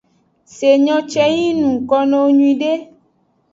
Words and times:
Se 0.53 0.69
nyo 0.83 0.97
ce 1.11 1.23
ng 1.33 1.39
nuko 1.61 1.97
nowo 2.09 2.27
nyuiede. 2.37 2.73